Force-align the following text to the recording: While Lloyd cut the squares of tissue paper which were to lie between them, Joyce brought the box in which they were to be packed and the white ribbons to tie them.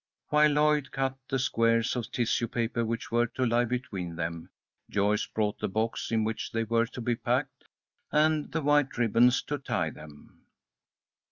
While 0.29 0.53
Lloyd 0.53 0.91
cut 0.91 1.15
the 1.29 1.37
squares 1.37 1.95
of 1.95 2.11
tissue 2.11 2.47
paper 2.47 2.83
which 2.83 3.11
were 3.11 3.27
to 3.27 3.45
lie 3.45 3.65
between 3.65 4.15
them, 4.15 4.49
Joyce 4.89 5.27
brought 5.27 5.59
the 5.59 5.67
box 5.67 6.11
in 6.11 6.23
which 6.23 6.51
they 6.51 6.63
were 6.63 6.87
to 6.87 7.01
be 7.01 7.15
packed 7.15 7.65
and 8.11 8.51
the 8.51 8.63
white 8.63 8.97
ribbons 8.97 9.43
to 9.43 9.59
tie 9.59 9.91
them. 9.91 10.47